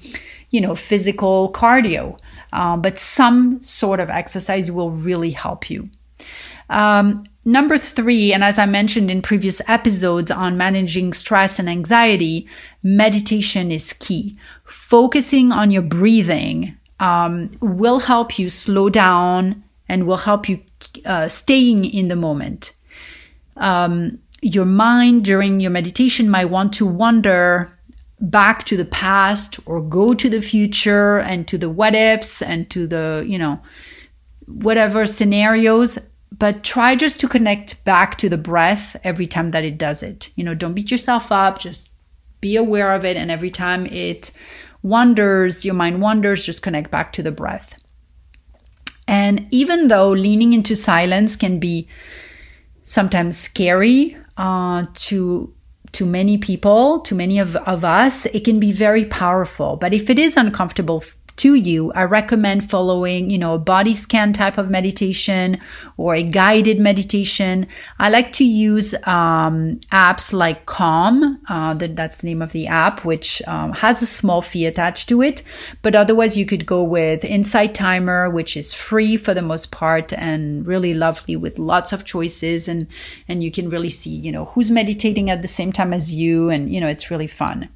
you 0.51 0.61
know, 0.61 0.75
physical 0.75 1.53
cardio, 1.53 2.19
uh, 2.53 2.77
but 2.77 2.99
some 2.99 3.61
sort 3.63 4.01
of 4.01 4.11
exercise 4.11 4.71
will 4.71 4.91
really 4.91 5.31
help 5.31 5.71
you. 5.71 5.89
Um, 6.69 7.25
number 7.45 7.79
three, 7.79 8.33
and 8.33 8.45
as 8.45 8.59
I 8.59 8.67
mentioned 8.67 9.11
in 9.11 9.23
previous 9.23 9.61
episodes 9.67 10.31
on 10.31 10.57
managing 10.57 11.13
stress 11.13 11.59
and 11.59 11.69
anxiety, 11.69 12.49
meditation 12.83 13.71
is 13.71 13.93
key. 13.95 14.39
Focusing 14.65 15.53
on 15.53 15.71
your 15.71 15.83
breathing 15.83 16.77
um, 17.01 17.51
will 17.61 17.99
help 17.99 18.39
you 18.39 18.49
slow 18.51 18.89
down 18.89 19.65
and 19.89 20.07
will 20.07 20.17
help 20.17 20.49
you 20.49 20.61
uh, 21.07 21.29
staying 21.29 21.85
in 21.85 22.09
the 22.09 22.17
moment. 22.17 22.73
Um, 23.57 24.19
your 24.43 24.65
mind 24.65 25.25
during 25.25 25.61
your 25.61 25.71
meditation 25.71 26.31
might 26.31 26.47
want 26.47 26.73
to 26.75 26.87
wander 26.87 27.77
back 28.21 28.65
to 28.65 28.77
the 28.77 28.85
past 28.85 29.59
or 29.67 29.81
go 29.81 30.15
to 30.15 30.29
the 30.29 30.43
future 30.43 31.19
and 31.19 31.49
to 31.49 31.57
the 31.57 31.71
what 31.71 31.95
ifs 31.95 32.43
and 32.43 32.69
to 32.71 32.87
the, 32.87 33.25
you 33.27 33.39
know, 33.39 33.61
whatever 34.47 35.07
scenarios, 35.07 35.99
but 36.37 36.63
try 36.63 36.95
just 36.95 37.19
to 37.21 37.29
connect 37.29 37.85
back 37.85 38.17
to 38.19 38.29
the 38.29 38.39
breath 38.39 38.97
every 39.05 39.27
time 39.27 39.53
that 39.53 39.65
it 39.65 39.79
does 39.79 40.03
it. 40.03 40.31
You 40.37 40.45
know, 40.45 40.55
don't 40.55 40.75
beat 40.75 40.91
yourself 40.91 41.33
up, 41.33 41.59
just 41.59 41.91
be 42.41 42.57
aware 42.57 42.93
of 42.93 43.05
it. 43.05 43.17
And 43.17 43.31
every 43.31 43.51
time 43.51 43.87
it 43.87 44.31
wanders, 44.83 45.65
your 45.65 45.75
mind 45.75 46.01
wanders, 46.01 46.45
just 46.45 46.63
connect 46.63 46.91
back 46.91 47.13
to 47.15 47.23
the 47.23 47.33
breath. 47.33 47.75
And 49.09 49.47
even 49.51 49.89
though 49.89 50.11
leaning 50.11 50.53
into 50.53 50.77
silence 50.77 51.37
can 51.37 51.59
be 51.59 51.89
sometimes 52.85 53.37
scary 53.37 54.17
uh, 54.37 54.85
to 54.95 55.53
to 55.93 56.07
many 56.07 56.39
people, 56.39 57.01
to 57.01 57.15
many 57.15 57.39
of, 57.39 57.57
of 57.57 57.85
us, 57.85 58.27
it 58.27 58.45
can 58.45 58.61
be 58.61 58.73
very 58.73 59.05
powerful. 59.05 59.77
But 59.77 59.93
if 59.93 60.09
it 60.11 60.19
is 60.19 60.37
uncomfortable 60.37 61.03
to 61.41 61.55
you, 61.55 61.91
I 61.93 62.03
recommend 62.05 62.69
following, 62.69 63.31
you 63.31 63.39
know, 63.39 63.55
a 63.55 63.59
body 63.59 63.95
scan 63.95 64.35
type 64.35 64.59
of 64.59 64.69
meditation 64.69 65.59
or 65.97 66.15
a 66.15 66.23
guided 66.23 66.79
meditation. 66.79 67.67
I 67.99 68.11
like 68.11 68.33
to 68.35 68.45
use 68.45 68.95
um, 69.05 69.81
apps 69.91 70.35
like 70.35 70.67
Calm, 70.67 71.41
uh, 71.49 71.73
that, 71.75 71.97
that's 71.97 72.21
the 72.21 72.29
name 72.29 72.43
of 72.43 72.53
the 72.53 72.67
app, 72.67 73.07
which 73.07 73.41
um, 73.47 73.73
has 73.73 74.03
a 74.03 74.07
small 74.07 74.43
fee 74.43 74.67
attached 74.67 75.09
to 75.09 75.23
it. 75.23 75.43
But 75.81 75.95
otherwise, 75.95 76.37
you 76.37 76.45
could 76.45 76.67
go 76.67 76.83
with 76.83 77.25
Insight 77.25 77.75
Timer, 77.75 78.29
which 78.29 78.55
is 78.55 78.75
free 78.75 79.17
for 79.17 79.33
the 79.33 79.41
most 79.41 79.71
part 79.71 80.13
and 80.13 80.67
really 80.67 80.93
lovely 80.93 81.37
with 81.37 81.59
lots 81.59 81.93
of 81.95 82.05
choices, 82.05 82.69
and 82.69 82.87
and 83.29 83.43
you 83.43 83.51
can 83.51 83.71
really 83.71 83.91
see, 83.91 84.11
you 84.11 84.31
know, 84.31 84.45
who's 84.45 84.71
meditating 84.71 85.31
at 85.31 85.41
the 85.41 85.49
same 85.49 85.73
time 85.73 85.95
as 85.95 86.15
you, 86.15 86.51
and 86.51 86.71
you 86.71 86.81
know, 86.81 86.89
it's 86.89 87.11
really 87.11 87.27
fun. 87.27 87.71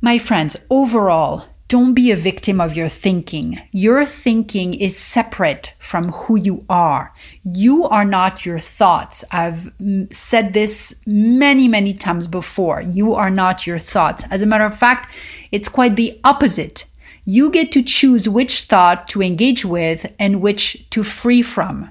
My 0.00 0.18
friends, 0.18 0.56
overall, 0.68 1.51
don't 1.72 1.94
be 1.94 2.10
a 2.10 2.16
victim 2.16 2.60
of 2.60 2.76
your 2.76 2.90
thinking. 2.90 3.58
Your 3.70 4.04
thinking 4.04 4.74
is 4.74 4.94
separate 4.94 5.74
from 5.78 6.12
who 6.12 6.36
you 6.36 6.66
are. 6.68 7.14
You 7.44 7.88
are 7.88 8.04
not 8.04 8.44
your 8.44 8.58
thoughts. 8.58 9.24
I've 9.32 9.72
said 10.10 10.52
this 10.52 10.94
many, 11.06 11.68
many 11.68 11.94
times 11.94 12.26
before. 12.26 12.82
You 12.82 13.14
are 13.14 13.30
not 13.30 13.66
your 13.66 13.78
thoughts. 13.78 14.22
As 14.30 14.42
a 14.42 14.46
matter 14.46 14.66
of 14.66 14.76
fact, 14.76 15.14
it's 15.50 15.70
quite 15.70 15.96
the 15.96 16.20
opposite. 16.24 16.84
You 17.24 17.50
get 17.50 17.72
to 17.72 17.82
choose 17.82 18.28
which 18.28 18.64
thought 18.64 19.08
to 19.08 19.22
engage 19.22 19.64
with 19.64 20.04
and 20.18 20.42
which 20.42 20.84
to 20.90 21.02
free 21.02 21.40
from. 21.40 21.88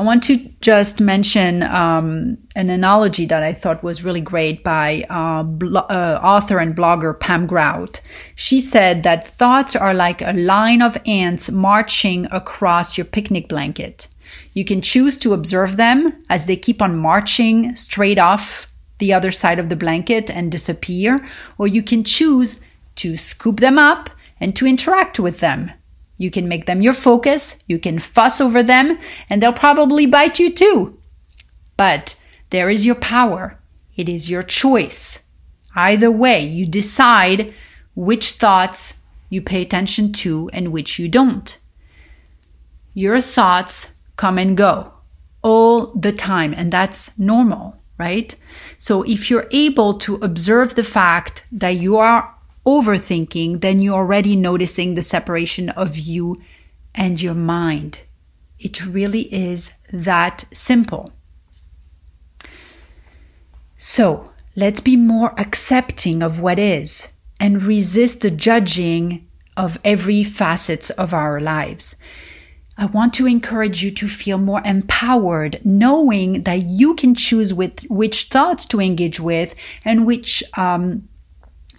I 0.00 0.02
want 0.02 0.22
to 0.22 0.38
just 0.62 0.98
mention 0.98 1.62
um, 1.62 2.38
an 2.56 2.70
analogy 2.70 3.26
that 3.26 3.42
I 3.42 3.52
thought 3.52 3.82
was 3.82 4.02
really 4.02 4.22
great 4.22 4.64
by 4.64 5.04
uh, 5.10 5.42
blo- 5.42 5.82
uh, 5.90 6.18
author 6.22 6.58
and 6.58 6.74
blogger 6.74 7.20
Pam 7.20 7.46
Grout. 7.46 8.00
She 8.34 8.62
said 8.62 9.02
that 9.02 9.28
thoughts 9.28 9.76
are 9.76 9.92
like 9.92 10.22
a 10.22 10.32
line 10.32 10.80
of 10.80 10.96
ants 11.04 11.50
marching 11.50 12.26
across 12.30 12.96
your 12.96 13.04
picnic 13.04 13.46
blanket. 13.46 14.08
You 14.54 14.64
can 14.64 14.80
choose 14.80 15.18
to 15.18 15.34
observe 15.34 15.76
them 15.76 16.24
as 16.30 16.46
they 16.46 16.56
keep 16.56 16.80
on 16.80 16.96
marching 16.96 17.76
straight 17.76 18.18
off 18.18 18.72
the 19.00 19.12
other 19.12 19.30
side 19.30 19.58
of 19.58 19.68
the 19.68 19.76
blanket 19.76 20.30
and 20.30 20.50
disappear, 20.50 21.28
or 21.58 21.66
you 21.66 21.82
can 21.82 22.04
choose 22.04 22.62
to 22.94 23.18
scoop 23.18 23.60
them 23.60 23.78
up 23.78 24.08
and 24.40 24.56
to 24.56 24.66
interact 24.66 25.20
with 25.20 25.40
them 25.40 25.70
you 26.20 26.30
can 26.30 26.48
make 26.48 26.66
them 26.66 26.82
your 26.82 26.92
focus, 26.92 27.56
you 27.66 27.78
can 27.78 27.98
fuss 27.98 28.42
over 28.42 28.62
them, 28.62 28.98
and 29.30 29.42
they'll 29.42 29.54
probably 29.54 30.04
bite 30.04 30.38
you 30.38 30.52
too. 30.52 30.98
But 31.78 32.14
there 32.50 32.68
is 32.68 32.84
your 32.84 32.96
power. 32.96 33.58
It 33.96 34.06
is 34.06 34.28
your 34.28 34.42
choice. 34.42 35.20
Either 35.74 36.10
way, 36.10 36.44
you 36.44 36.66
decide 36.66 37.54
which 37.94 38.32
thoughts 38.32 39.00
you 39.30 39.40
pay 39.40 39.62
attention 39.62 40.12
to 40.12 40.50
and 40.52 40.72
which 40.72 40.98
you 40.98 41.08
don't. 41.08 41.58
Your 42.92 43.22
thoughts 43.22 43.94
come 44.16 44.36
and 44.36 44.58
go 44.58 44.92
all 45.40 45.86
the 45.86 46.12
time, 46.12 46.52
and 46.52 46.70
that's 46.70 47.18
normal, 47.18 47.76
right? 47.96 48.36
So 48.76 49.04
if 49.04 49.30
you're 49.30 49.48
able 49.52 49.94
to 50.00 50.16
observe 50.16 50.74
the 50.74 50.84
fact 50.84 51.46
that 51.52 51.76
you 51.76 51.96
are 51.96 52.34
overthinking, 52.66 53.60
then 53.60 53.80
you're 53.80 53.94
already 53.94 54.36
noticing 54.36 54.94
the 54.94 55.02
separation 55.02 55.68
of 55.70 55.98
you 55.98 56.40
and 56.94 57.20
your 57.20 57.34
mind. 57.34 57.98
It 58.58 58.84
really 58.84 59.22
is 59.32 59.72
that 59.92 60.44
simple. 60.52 61.12
So 63.76 64.30
let's 64.56 64.80
be 64.80 64.96
more 64.96 65.32
accepting 65.40 66.22
of 66.22 66.40
what 66.40 66.58
is 66.58 67.08
and 67.38 67.62
resist 67.62 68.20
the 68.20 68.30
judging 68.30 69.26
of 69.56 69.80
every 69.84 70.22
facets 70.22 70.90
of 70.90 71.14
our 71.14 71.40
lives. 71.40 71.96
I 72.76 72.86
want 72.86 73.12
to 73.14 73.26
encourage 73.26 73.82
you 73.82 73.90
to 73.90 74.08
feel 74.08 74.38
more 74.38 74.62
empowered, 74.64 75.60
knowing 75.64 76.44
that 76.44 76.70
you 76.70 76.94
can 76.94 77.14
choose 77.14 77.52
with 77.52 77.82
which 77.90 78.24
thoughts 78.24 78.64
to 78.66 78.80
engage 78.80 79.20
with 79.20 79.54
and 79.84 80.06
which 80.06 80.42
um, 80.56 81.06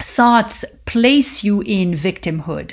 thoughts 0.02 0.64
place 0.84 1.44
you 1.44 1.62
in 1.62 1.92
victimhood. 1.92 2.72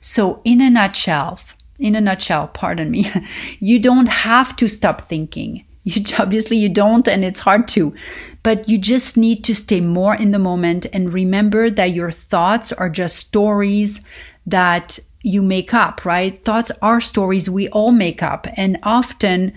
So, 0.00 0.40
in 0.44 0.60
a 0.60 0.70
nutshell, 0.70 1.40
in 1.78 1.94
a 1.94 2.00
nutshell, 2.00 2.48
pardon 2.48 2.90
me, 2.90 3.10
you 3.60 3.78
don't 3.78 4.06
have 4.06 4.56
to 4.56 4.68
stop 4.68 5.08
thinking. 5.08 5.64
You 5.84 6.04
obviously 6.18 6.58
you 6.58 6.68
don't, 6.68 7.08
and 7.08 7.24
it's 7.24 7.40
hard 7.40 7.66
to, 7.68 7.94
but 8.42 8.68
you 8.68 8.76
just 8.76 9.16
need 9.16 9.42
to 9.44 9.54
stay 9.54 9.80
more 9.80 10.14
in 10.14 10.32
the 10.32 10.38
moment 10.38 10.84
and 10.92 11.14
remember 11.14 11.70
that 11.70 11.94
your 11.94 12.10
thoughts 12.10 12.72
are 12.72 12.90
just 12.90 13.16
stories 13.16 14.02
that 14.44 14.98
you 15.22 15.40
make 15.40 15.72
up, 15.72 16.04
right? 16.04 16.44
Thoughts 16.44 16.70
are 16.82 17.00
stories 17.00 17.48
we 17.48 17.68
all 17.68 17.92
make 17.92 18.22
up. 18.22 18.46
And 18.54 18.78
often, 18.82 19.54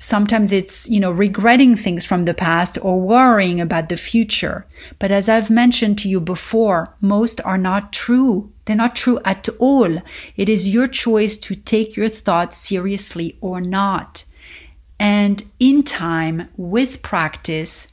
sometimes 0.00 0.50
it's, 0.50 0.88
you 0.88 0.98
know, 0.98 1.12
regretting 1.12 1.76
things 1.76 2.04
from 2.06 2.24
the 2.24 2.34
past 2.34 2.78
or 2.80 3.00
worrying 3.00 3.60
about 3.60 3.90
the 3.90 3.96
future. 3.96 4.66
But 4.98 5.12
as 5.12 5.28
I've 5.28 5.50
mentioned 5.50 5.98
to 5.98 6.08
you 6.08 6.20
before, 6.20 6.96
most 7.00 7.40
are 7.44 7.58
not 7.58 7.92
true. 7.92 8.50
They're 8.64 8.74
not 8.74 8.96
true 8.96 9.20
at 9.24 9.48
all. 9.58 9.98
It 10.36 10.48
is 10.48 10.68
your 10.68 10.86
choice 10.86 11.36
to 11.38 11.54
take 11.54 11.96
your 11.96 12.08
thoughts 12.08 12.56
seriously 12.56 13.36
or 13.42 13.60
not. 13.60 14.24
And 14.98 15.44
in 15.60 15.82
time, 15.82 16.48
with 16.56 17.02
practice, 17.02 17.88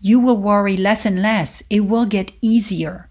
you 0.00 0.20
will 0.20 0.36
worry 0.36 0.76
less 0.76 1.04
and 1.04 1.20
less. 1.20 1.62
It 1.68 1.80
will 1.80 2.06
get 2.06 2.32
easier. 2.40 3.08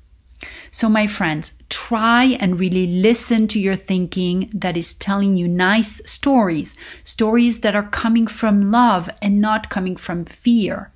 So, 0.72 0.88
my 0.88 1.08
friends, 1.08 1.54
try 1.70 2.38
and 2.40 2.60
really 2.60 2.88
listen 2.88 3.48
to 3.48 3.60
your 3.60 3.76
thinking 3.76 4.50
that 4.54 4.76
is 4.76 4.96
telling 4.96 5.38
you 5.38 5.48
nice 5.48 6.02
stories, 6.06 6.76
stories 7.04 7.62
that 7.62 7.76
are 7.76 7.88
coming 7.90 8.28
from 8.28 8.72
love 8.72 9.10
and 9.22 9.40
not 9.40 9.70
coming 9.70 9.96
from 9.96 10.26
fear. 10.26 10.92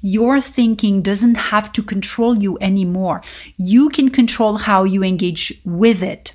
Your 0.00 0.40
thinking 0.40 1.02
doesn't 1.02 1.36
have 1.36 1.72
to 1.72 1.82
control 1.82 2.36
you 2.36 2.58
anymore. 2.60 3.22
You 3.56 3.90
can 3.90 4.10
control 4.10 4.56
how 4.56 4.84
you 4.84 5.02
engage 5.02 5.60
with 5.64 6.02
it. 6.02 6.34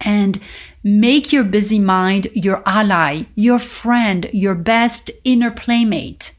And 0.00 0.40
make 0.82 1.30
your 1.30 1.44
busy 1.44 1.78
mind 1.78 2.28
your 2.32 2.62
ally, 2.64 3.24
your 3.34 3.58
friend, 3.58 4.28
your 4.32 4.54
best 4.54 5.10
inner 5.24 5.50
playmate. 5.50 6.32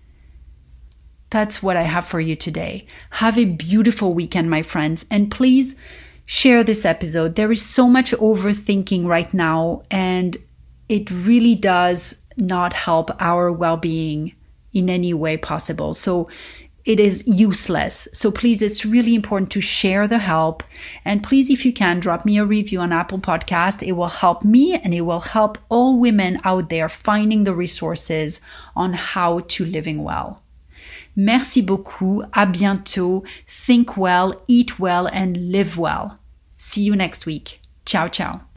That's 1.30 1.62
what 1.62 1.78
I 1.78 1.84
have 1.84 2.06
for 2.06 2.20
you 2.20 2.36
today. 2.36 2.88
Have 3.12 3.38
a 3.38 3.46
beautiful 3.46 4.14
weekend, 4.14 4.50
my 4.50 4.64
friends, 4.64 5.06
and 5.10 5.32
please 5.32 5.76
share 6.32 6.64
this 6.64 6.86
episode. 6.86 7.36
There 7.36 7.52
is 7.52 7.62
so 7.62 7.90
much 7.90 8.14
overthinking 8.14 9.06
right 9.06 9.32
now, 9.34 9.84
and 9.92 10.38
it 10.88 11.12
really 11.12 11.56
does 11.56 12.24
not 12.38 12.72
help 12.72 13.12
our 13.20 13.52
well 13.52 13.76
being 13.76 14.34
in 14.72 14.90
any 14.90 15.14
way 15.14 15.36
possible. 15.36 15.94
So 15.94 16.30
it 16.86 17.02
is 17.02 17.26
useless. 17.28 18.08
So 18.14 18.32
please, 18.32 18.62
it's 18.62 18.86
really 18.86 19.14
important 19.14 19.52
to 19.52 19.60
share 19.60 20.08
the 20.08 20.20
help. 20.20 20.64
And 21.04 21.22
please, 21.22 21.50
if 21.50 21.66
you 21.66 21.74
can, 21.74 22.00
drop 22.00 22.24
me 22.24 22.38
a 22.38 22.46
review 22.46 22.80
on 22.80 22.94
Apple 22.94 23.20
Podcast. 23.20 23.86
It 23.86 23.92
will 23.92 24.08
help 24.08 24.46
me 24.46 24.76
and 24.76 24.94
it 24.94 25.02
will 25.02 25.20
help 25.20 25.58
all 25.68 26.00
women 26.00 26.40
out 26.46 26.70
there 26.70 26.88
finding 26.88 27.44
the 27.44 27.54
resources 27.54 28.40
on 28.74 28.94
how 28.94 29.42
to 29.50 29.66
living 29.66 30.02
well. 30.02 30.42
Merci 31.14 31.62
beaucoup. 31.62 32.24
À 32.32 32.50
bientôt. 32.50 33.22
Think 33.46 33.98
well, 33.98 34.42
eat 34.48 34.80
well, 34.80 35.08
and 35.08 35.52
live 35.52 35.78
well. 35.78 36.21
See 36.64 36.84
you 36.84 36.96
next 36.96 37.26
week. 37.26 37.60
Ciao, 37.88 38.08
ciao. 38.08 38.51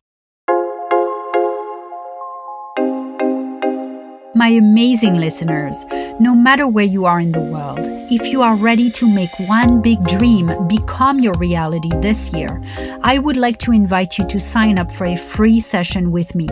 My 4.37 4.49
amazing 4.49 5.15
listeners, 5.15 5.85
no 6.19 6.35
matter 6.35 6.67
where 6.67 6.85
you 6.85 7.05
are 7.05 7.21
in 7.21 7.31
the 7.31 7.41
world, 7.41 7.79
if 8.11 8.27
you 8.27 8.43
are 8.43 8.57
ready 8.57 8.91
to 8.91 9.09
make 9.09 9.31
one 9.47 9.81
big 9.81 10.03
dream 10.07 10.51
become 10.67 11.21
your 11.21 11.35
reality 11.35 11.89
this 12.01 12.33
year, 12.33 12.61
I 13.03 13.19
would 13.19 13.37
like 13.37 13.59
to 13.59 13.71
invite 13.71 14.19
you 14.19 14.27
to 14.27 14.41
sign 14.41 14.77
up 14.77 14.91
for 14.91 15.05
a 15.05 15.17
free 15.17 15.61
session 15.61 16.11
with 16.11 16.35
me. 16.35 16.49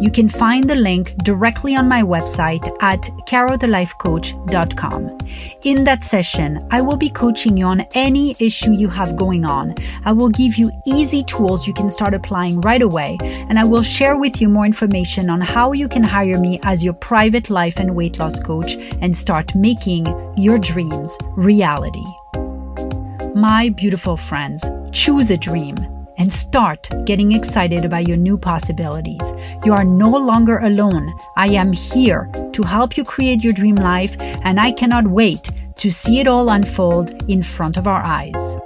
You 0.00 0.12
can 0.12 0.28
find 0.28 0.70
the 0.70 0.76
link 0.76 1.12
directly 1.24 1.74
on 1.74 1.88
my 1.88 2.02
website 2.02 2.64
at 2.80 3.02
carothelifecoach.com. 3.26 5.18
In 5.62 5.82
that 5.84 6.04
session, 6.04 6.64
I 6.70 6.82
will 6.82 6.96
be 6.96 7.10
coaching 7.10 7.56
you 7.56 7.66
on 7.66 7.80
any 7.94 8.36
issue 8.38 8.70
you 8.72 8.88
have 8.88 9.16
going 9.16 9.44
on. 9.44 9.74
I 10.04 10.12
will 10.12 10.28
give 10.28 10.56
you 10.56 10.70
easy 10.86 11.24
tools 11.24 11.66
you 11.66 11.74
can 11.74 11.90
start 11.90 12.14
applying 12.14 12.60
right 12.60 12.82
away, 12.82 13.18
and 13.20 13.58
I 13.58 13.64
will 13.64 13.82
share 13.82 14.16
with 14.16 14.40
you 14.40 14.48
more 14.48 14.66
information 14.66 15.28
on 15.30 15.40
how 15.40 15.72
you 15.72 15.88
can 15.88 16.04
hire 16.04 16.38
me 16.38 16.60
as 16.62 16.84
your 16.84 16.94
private 16.94 17.23
private 17.24 17.48
life 17.48 17.78
and 17.78 17.96
weight 17.96 18.18
loss 18.18 18.38
coach 18.38 18.74
and 19.00 19.16
start 19.16 19.54
making 19.54 20.04
your 20.36 20.58
dreams 20.58 21.16
reality. 21.36 22.04
My 23.34 23.70
beautiful 23.74 24.18
friends, 24.18 24.62
choose 24.92 25.30
a 25.30 25.38
dream 25.38 25.78
and 26.18 26.30
start 26.30 26.90
getting 27.06 27.32
excited 27.32 27.82
about 27.82 28.06
your 28.06 28.18
new 28.18 28.36
possibilities. 28.36 29.32
You 29.64 29.72
are 29.72 29.84
no 29.84 30.10
longer 30.10 30.58
alone. 30.58 31.14
I 31.34 31.48
am 31.48 31.72
here 31.72 32.30
to 32.52 32.62
help 32.62 32.98
you 32.98 33.04
create 33.04 33.42
your 33.42 33.54
dream 33.54 33.76
life, 33.76 34.20
and 34.20 34.60
I 34.60 34.72
cannot 34.72 35.08
wait 35.08 35.48
to 35.76 35.90
see 35.90 36.20
it 36.20 36.28
all 36.28 36.50
unfold 36.50 37.10
in 37.30 37.42
front 37.42 37.78
of 37.78 37.86
our 37.86 38.02
eyes. 38.04 38.58